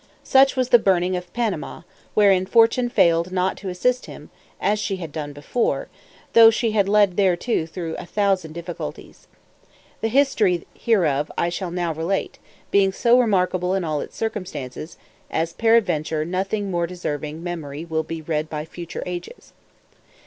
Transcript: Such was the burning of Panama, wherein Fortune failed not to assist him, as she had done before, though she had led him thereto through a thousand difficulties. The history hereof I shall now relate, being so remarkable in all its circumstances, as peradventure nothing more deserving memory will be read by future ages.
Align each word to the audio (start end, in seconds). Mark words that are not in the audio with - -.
Such 0.23 0.55
was 0.55 0.69
the 0.69 0.79
burning 0.79 1.15
of 1.15 1.31
Panama, 1.31 1.81
wherein 2.15 2.47
Fortune 2.47 2.89
failed 2.89 3.31
not 3.31 3.55
to 3.57 3.69
assist 3.69 4.07
him, 4.07 4.31
as 4.59 4.79
she 4.79 4.95
had 4.95 5.11
done 5.11 5.31
before, 5.31 5.89
though 6.33 6.49
she 6.49 6.71
had 6.71 6.89
led 6.89 7.09
him 7.09 7.15
thereto 7.17 7.67
through 7.67 7.95
a 7.97 8.07
thousand 8.07 8.53
difficulties. 8.53 9.27
The 10.01 10.07
history 10.07 10.65
hereof 10.73 11.29
I 11.37 11.49
shall 11.49 11.69
now 11.69 11.93
relate, 11.93 12.39
being 12.71 12.91
so 12.91 13.19
remarkable 13.19 13.75
in 13.75 13.83
all 13.83 14.01
its 14.01 14.17
circumstances, 14.17 14.97
as 15.29 15.53
peradventure 15.53 16.25
nothing 16.25 16.71
more 16.71 16.87
deserving 16.87 17.43
memory 17.43 17.85
will 17.85 18.01
be 18.01 18.23
read 18.23 18.49
by 18.49 18.65
future 18.65 19.03
ages. 19.05 19.53